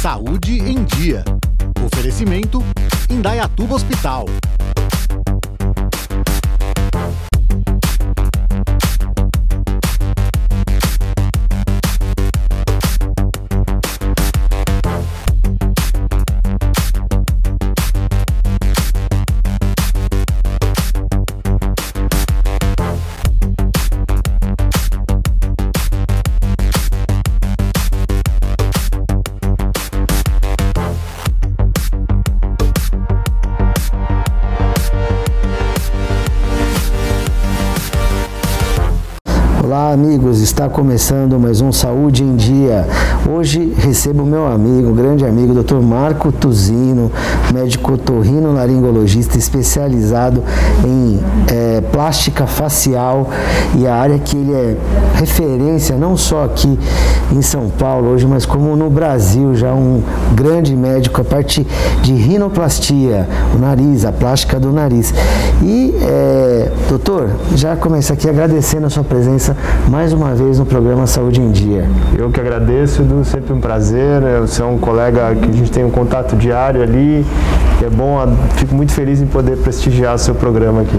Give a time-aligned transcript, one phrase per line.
[0.00, 1.24] Saúde em Dia.
[1.84, 2.62] Oferecimento
[3.08, 4.26] Indaiatuba Hospital.
[39.72, 42.86] Olá, amigos, está começando mais um Saúde em Dia.
[43.26, 45.76] Hoje recebo meu amigo, grande amigo, Dr.
[45.76, 47.10] Marco Tuzino,
[47.54, 50.44] médico torrino laringologista especializado
[50.84, 51.18] em
[51.50, 53.30] é, plástica facial
[53.78, 54.76] e a área que ele é
[55.14, 56.76] referência não só aqui
[57.30, 60.02] em São Paulo hoje, mas como no Brasil, já um
[60.34, 61.64] grande médico a parte
[62.02, 65.14] de rinoplastia, o nariz, a plástica do nariz.
[65.62, 69.56] E, é, doutor, já começo aqui agradecendo a sua presença
[69.88, 71.88] mais uma vez no programa Saúde em Dia.
[72.18, 74.20] Eu que agradeço, Edu, sempre um prazer.
[74.40, 77.24] Você é um colega que a gente tem um contato diário ali.
[77.80, 78.18] É bom,
[78.56, 80.98] fico muito feliz em poder prestigiar o seu programa aqui.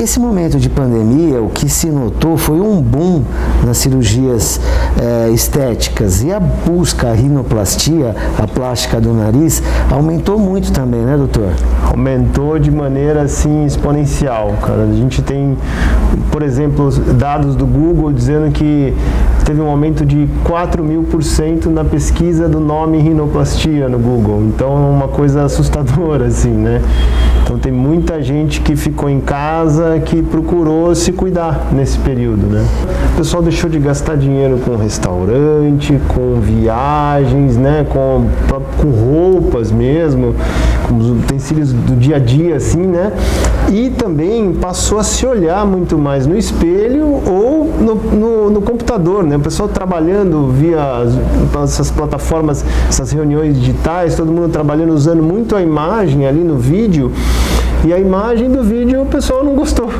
[0.00, 3.22] Esse momento de pandemia, o que se notou foi um boom
[3.66, 4.58] nas cirurgias
[4.98, 11.18] é, estéticas e a busca, a rinoplastia, a plástica do nariz, aumentou muito também, né,
[11.18, 11.50] doutor?
[11.90, 14.84] Aumentou de maneira assim exponencial, cara.
[14.84, 15.58] A gente tem,
[16.32, 18.96] por exemplo, dados do Google dizendo que
[19.44, 24.44] teve um aumento de 4 mil por cento na pesquisa do nome rinoplastia no Google.
[24.44, 26.80] Então é uma coisa assustadora, assim, né?
[27.50, 32.64] Então tem muita gente que ficou em casa que procurou se cuidar nesse período, né?
[33.12, 37.84] O pessoal deixou de gastar dinheiro com restaurante, com viagens, né?
[37.88, 38.28] Com,
[38.80, 40.32] com roupas mesmo,
[40.86, 40.94] com
[41.54, 43.12] do dia a dia, assim, né?
[43.70, 49.24] E também passou a se olhar muito mais no espelho ou no, no, no computador,
[49.24, 49.36] né?
[49.36, 50.78] O pessoal trabalhando via
[51.62, 57.12] essas plataformas, essas reuniões digitais, todo mundo trabalhando usando muito a imagem ali no vídeo
[57.84, 59.90] e a imagem do vídeo o pessoal não gostou,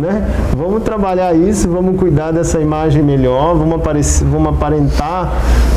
[0.00, 0.26] né?
[0.56, 5.32] Vamos trabalhar isso, vamos cuidar dessa imagem melhor, vamos, aparecer, vamos aparentar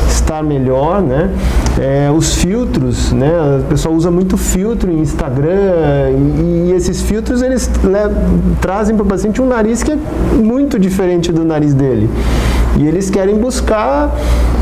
[0.08, 1.30] estar melhor, né?
[1.78, 3.60] É, os filtros, né?
[3.60, 7.70] O pessoal usa muito filtro em Instagram e, e esses filtros eles
[8.60, 9.98] trazem para o paciente um nariz que é
[10.36, 12.08] muito diferente do nariz dele.
[12.78, 14.16] E eles querem buscar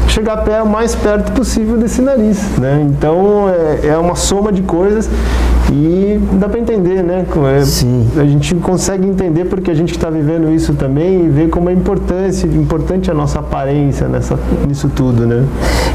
[0.08, 2.86] chegar pé, o mais perto possível desse nariz, né?
[2.88, 5.08] Então é, é uma soma de coisas
[5.72, 7.26] e dá para entender, né?
[7.56, 8.08] É, Sim.
[8.16, 11.72] A gente consegue entender porque a gente está vivendo isso também e ver como é
[11.72, 15.44] importante, importante a nossa aparência nessa, nisso tudo, né?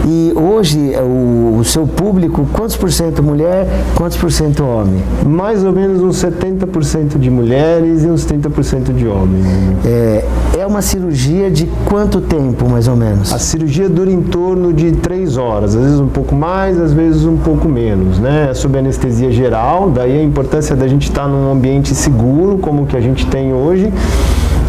[0.05, 5.01] E hoje o, o seu público, quantos por cento mulher, quantos por cento homem?
[5.25, 9.45] Mais ou menos uns 70% de mulheres e uns 30% de homens.
[9.85, 10.25] É,
[10.59, 13.33] é uma cirurgia de quanto tempo, mais ou menos?
[13.33, 17.23] A cirurgia dura em torno de três horas, às vezes um pouco mais, às vezes
[17.25, 18.53] um pouco menos, né?
[18.53, 22.97] Sob anestesia geral daí a importância da gente estar num ambiente seguro, como o que
[22.97, 23.91] a gente tem hoje.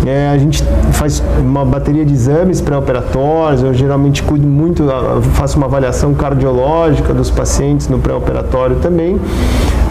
[0.06, 4.84] É, a gente faz uma bateria de exames pré-operatórios, eu geralmente cuido muito,
[5.32, 9.19] faço uma avaliação cardiológica dos pacientes no pré-operatório também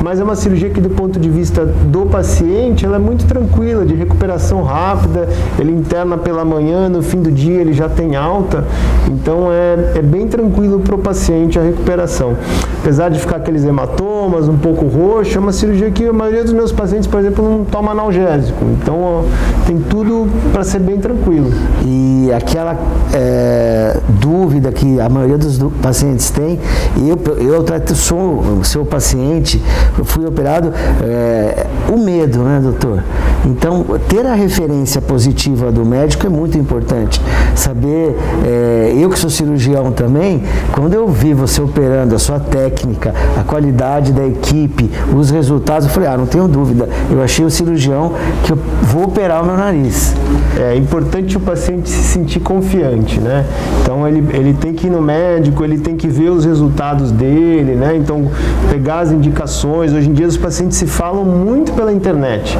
[0.03, 3.85] mas é uma cirurgia que do ponto de vista do paciente, ela é muito tranquila,
[3.85, 8.65] de recuperação rápida, ele interna pela manhã, no fim do dia ele já tem alta,
[9.09, 12.35] então é, é bem tranquilo para o paciente a recuperação.
[12.81, 16.51] Apesar de ficar aqueles hematomas, um pouco roxo, é uma cirurgia que a maioria dos
[16.51, 19.23] meus pacientes, por exemplo, não toma analgésico, então ó,
[19.65, 20.02] tem tudo
[20.51, 21.51] para ser bem tranquilo.
[21.85, 22.77] E aquela
[23.13, 26.59] é, dúvida que a maioria dos pacientes tem,
[26.97, 29.61] eu, eu sou seu paciente,
[29.97, 33.03] eu fui operado, é, o medo, né, doutor?
[33.45, 37.21] Então, ter a referência positiva do médico é muito importante.
[37.55, 38.15] Saber,
[38.45, 43.43] é, eu que sou cirurgião também, quando eu vi você operando, a sua técnica, a
[43.43, 48.13] qualidade da equipe, os resultados, eu falei, ah, não tenho dúvida, eu achei o cirurgião
[48.43, 50.15] que eu vou operar o meu nariz.
[50.59, 53.45] É importante o paciente se sentir confiante, né?
[53.81, 57.75] Então, ele, ele tem que ir no médico, ele tem que ver os resultados dele,
[57.75, 57.95] né?
[57.95, 58.29] Então,
[58.69, 62.57] pegar as indicações, Hoje em dia os pacientes se falam muito pela internet.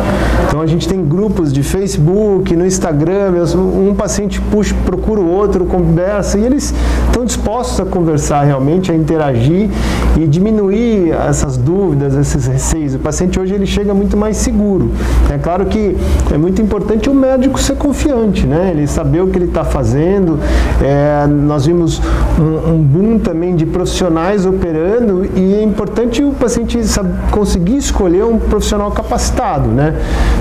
[0.48, 5.66] Então a gente tem grupos de Facebook, no Instagram, um paciente puxa, procura o outro,
[5.66, 6.74] conversa, e eles
[7.06, 9.70] estão dispostos a conversar realmente, a interagir
[10.20, 12.96] e diminuir essas dúvidas, esses receios.
[12.96, 14.92] O paciente hoje ele chega muito mais seguro.
[15.32, 15.96] É claro que
[16.32, 18.72] é muito importante o médico ser confiante, né?
[18.72, 20.40] Ele saber o que ele está fazendo.
[20.82, 22.02] É, nós vimos
[22.40, 28.24] um, um, boom também de profissionais operando e é importante o paciente saber, conseguir escolher
[28.24, 29.96] um profissional capacitado, né?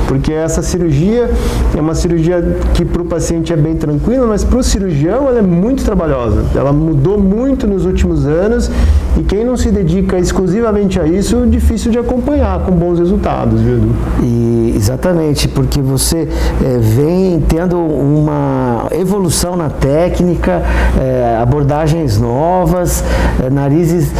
[0.09, 1.31] Porque essa cirurgia
[1.77, 2.43] é uma cirurgia
[2.75, 6.45] que para o paciente é bem tranquila, mas para o cirurgião ela é muito trabalhosa.
[6.55, 8.71] Ela mudou muito nos últimos anos
[9.19, 13.81] e quem não se dedica exclusivamente a isso, difícil de acompanhar com bons resultados, viu?
[14.23, 16.29] E, exatamente, porque você
[16.65, 20.63] é, vem tendo uma evolução na técnica,
[20.99, 23.05] é, abordagens novas,
[23.43, 24.11] é, narizes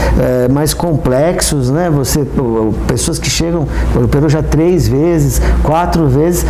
[0.53, 1.91] mais complexos, né?
[1.91, 2.27] Você,
[2.87, 3.67] pessoas que chegam,
[3.97, 6.45] operou já três vezes, quatro vezes,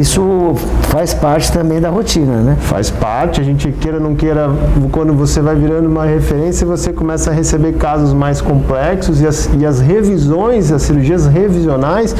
[0.00, 2.56] isso faz parte também da rotina, né?
[2.60, 4.50] Faz parte, a gente queira ou não queira,
[4.90, 9.50] quando você vai virando uma referência, você começa a receber casos mais complexos e as,
[9.58, 12.14] e as revisões, as cirurgias revisionais,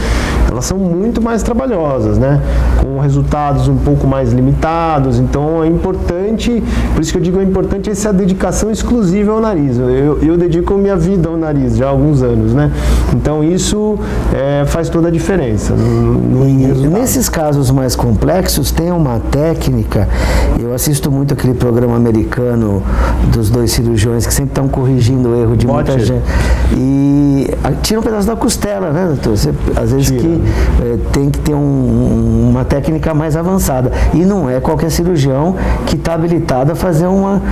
[0.50, 2.40] elas são muito mais trabalhosas, né?
[2.80, 5.18] Com resultados um pouco mais limitados.
[5.18, 6.62] Então é importante,
[6.94, 9.78] por isso que eu digo é importante essa dedicação exclusiva ao nariz.
[9.78, 12.70] Eu, eu dedico minha vida ao nariz já há alguns anos, né?
[13.14, 13.98] Então isso
[14.32, 15.74] é, faz toda a diferença.
[15.74, 16.48] No, no
[16.88, 20.08] nesses casos mais complexos tem uma técnica.
[20.58, 22.82] Eu assisto muito aquele programa americano
[23.32, 25.90] dos dois cirurgiões que sempre estão corrigindo o erro de Bote.
[25.90, 26.24] muita gente.
[26.76, 27.50] E
[27.82, 29.36] tira um pedaço da costela, né, doutor?
[29.36, 30.20] Você, às vezes tira.
[30.20, 30.42] que
[30.82, 33.92] é, tem que ter um, uma técnica mais avançada.
[34.14, 35.56] E não é qualquer cirurgião
[35.86, 37.42] que está habilitado a fazer uma,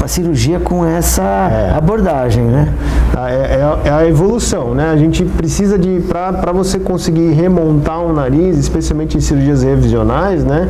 [0.00, 1.76] uma cirurgia com essa é.
[1.76, 2.72] abordagem, né?
[3.16, 3.34] É,
[3.84, 4.90] é, é, a evolução, né?
[4.90, 10.68] A gente precisa de, para você conseguir remontar um nariz, especialmente em cirurgias revisionais, né?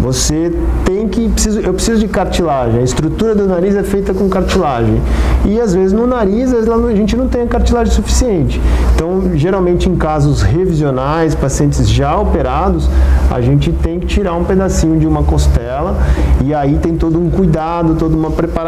[0.00, 0.52] Você
[0.84, 2.80] tem que, preciso, eu preciso de cartilagem.
[2.80, 5.00] A estrutura do nariz é feita com cartilagem.
[5.46, 8.60] E às vezes no nariz a gente não tem a cartilagem suficiente.
[8.94, 12.90] Então, geralmente em casos revisionais, pacientes já operados,
[13.30, 15.96] a gente tem que tirar um pedacinho de uma costela
[16.44, 18.66] e aí tem todo um cuidado, toda uma preparação,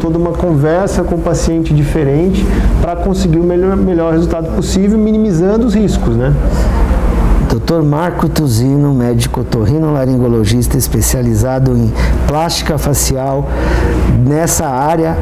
[0.00, 2.46] toda uma conversa com o paciente diferente
[2.80, 6.32] para conseguir o melhor, melhor resultado possível, minimizando os riscos, né?
[7.52, 7.82] Dr.
[7.82, 9.44] Marco Tuzino, médico
[9.92, 11.92] laringologista especializado em
[12.26, 13.46] plástica facial.
[14.26, 15.16] Nessa área,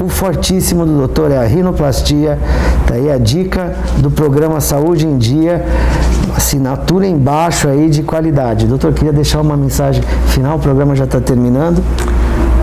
[0.00, 2.38] o fortíssimo do doutor é a rinoplastia.
[2.86, 5.64] Tá aí a dica do programa Saúde em Dia.
[6.36, 8.66] Assinatura embaixo aí de qualidade.
[8.66, 11.82] Doutor, queria deixar uma mensagem final, o programa já está terminando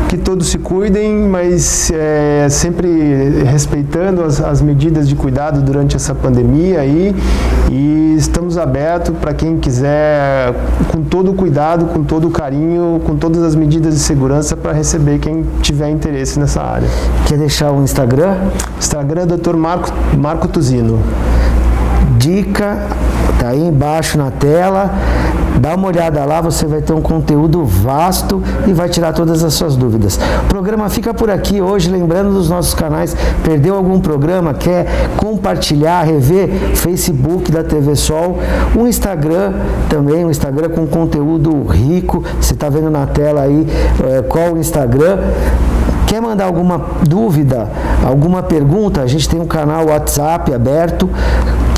[0.10, 6.16] que todos se cuidem, mas é, sempre respeitando as, as, medidas de cuidado durante essa
[6.16, 7.16] pandemia aí
[7.70, 10.52] e estamos abertos para quem quiser,
[10.92, 14.74] com todo o cuidado, com todo o carinho, com todas as medidas de segurança para
[14.74, 16.90] receber quem tiver interesse nessa área.
[17.28, 18.36] Quer deixar o Instagram?
[18.80, 19.56] Instagram Dr.
[19.56, 21.00] Marco, Marco Tuzino.
[22.30, 22.78] Dica,
[23.40, 24.92] tá aí embaixo na tela.
[25.60, 29.56] Dá uma olhada lá, você vai ter um conteúdo vasto e vai tirar todas as
[29.56, 30.18] suas dúvidas.
[30.44, 33.18] O programa fica por aqui hoje, lembrando dos nossos canais.
[33.44, 34.54] Perdeu algum programa?
[34.54, 34.86] Quer
[35.18, 36.50] compartilhar, rever?
[36.76, 38.38] Facebook da TV Sol,
[38.80, 39.54] o Instagram
[39.90, 42.24] também, um Instagram com conteúdo rico.
[42.40, 43.68] Você está vendo na tela aí
[44.08, 45.18] é, qual o Instagram.
[46.06, 47.70] Quer mandar alguma dúvida,
[48.04, 49.02] alguma pergunta?
[49.02, 51.10] A gente tem um canal WhatsApp aberto.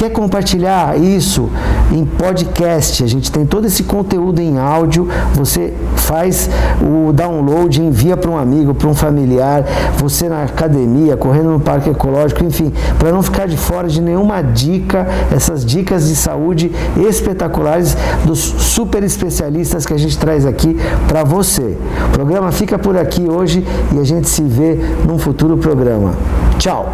[0.01, 1.48] Quer compartilhar isso
[1.92, 3.03] em podcast?
[3.03, 5.07] A gente tem todo esse conteúdo em áudio.
[5.36, 6.50] Você faz
[6.81, 9.63] o download, envia para um amigo, para um familiar,
[10.00, 14.41] você na academia, correndo no parque ecológico, enfim, para não ficar de fora de nenhuma
[14.41, 16.72] dica, essas dicas de saúde
[17.08, 20.75] espetaculares dos super especialistas que a gente traz aqui
[21.08, 21.77] para você.
[22.08, 26.15] O programa fica por aqui hoje e a gente se vê num futuro programa.
[26.58, 26.91] Tchau!